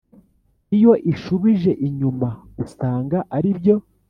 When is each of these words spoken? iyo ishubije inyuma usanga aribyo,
iyo 0.75 0.91
ishubije 1.11 1.71
inyuma 1.87 2.29
usanga 2.65 3.17
aribyo, 3.35 3.75